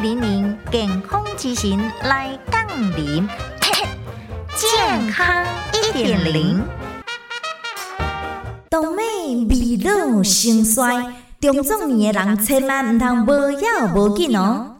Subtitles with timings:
[0.00, 2.64] 零零健康之行来杠
[2.96, 3.28] 铃，
[4.54, 6.62] 健康一点零。
[8.68, 9.02] 当美
[9.48, 11.04] 美老心衰，
[11.40, 14.77] 中壮年的人千万唔通无要无紧哦。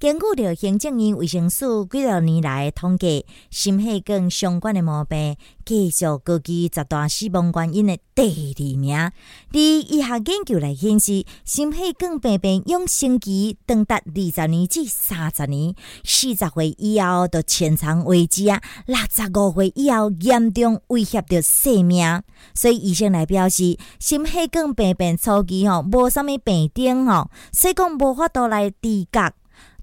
[0.00, 8.96] 根据着行政院卫生署几多年来统计，心血管相关的毛病继续高居十大死亡原因的第二名。
[8.96, 9.12] 而
[9.52, 22.22] 医学研究来显示，心血管病变养生期长达二十年至三十年，四十岁以后就潜藏危机啊，六十五岁以后严重威胁着性命。
[22.54, 29.30] 所以医生来表示，心血管病变初期吼无啥物病症吼，所以讲无法度来治觉。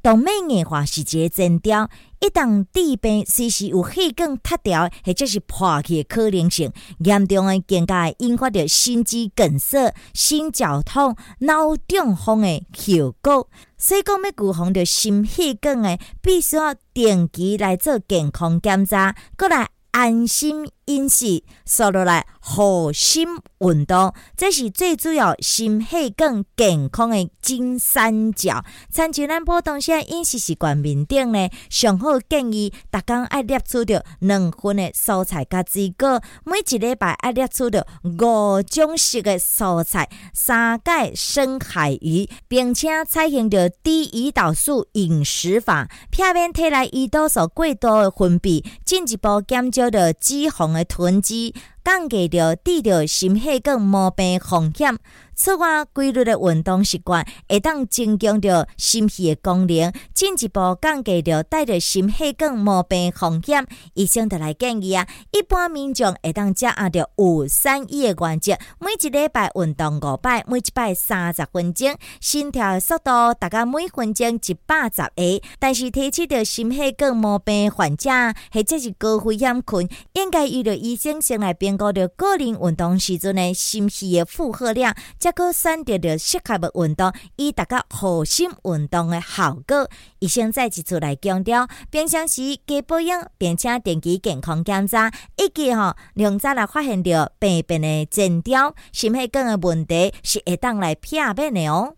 [0.02, 6.72] 动脉硬化是一个征兆，一旦治病，随时有血管塌掉或者是破去的可能性。
[7.00, 13.50] 严重的更加会引发着心肌梗塞、心绞痛、脑中风的后果。
[13.78, 19.70] 所以讲要预防着心血管的，必须要定期来做健康检查，过来。
[19.92, 23.27] 安心饮食，说落来，核心
[23.59, 28.63] 运动，这是最主要心血管健康的金三角。
[28.89, 49.88] 参照咱普通些饮食习惯面顶呢，上好建议，逐工爱摄取着两份的蔬菜加水果，每一礼拜爱摄取着五种式的蔬菜，三盖深海鱼，并且采用着低胰岛素饮食法，避免体内胰岛素过多的分泌，进一步减少。
[49.88, 51.53] 着脂肪的囤积，
[51.88, 54.97] 降低着治疗心血管毛病风险。
[55.33, 63.65] 此外，规律的运动习惯会当增强着心肺的功能，进一步降低着带着心血管毛病风险。
[63.93, 75.11] 医生就来建议啊，一般民众会当掌握着五三一的原则，每一礼拜运动五摆，每一摆三十分钟，心跳的速度大概每分钟一百十下。
[75.59, 78.09] 但是提起着心血管毛病患者
[78.52, 84.95] 或者是高危险群，应该遇到医生先来评估着个人运动时阵的心肺的负荷量。
[85.20, 89.89] 才可选择着适合的运动，以达到核心运动的效果。
[90.20, 101.95] 医生再一次来强调，平常时加保养，并且定期健康检查，以及吼两早来发现着病变的征兆，心血管的问题是会当来避免的哦。